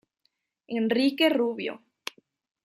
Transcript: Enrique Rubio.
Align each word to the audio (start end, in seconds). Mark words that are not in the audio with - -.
Enrique 0.77 1.29
Rubio. 1.29 1.73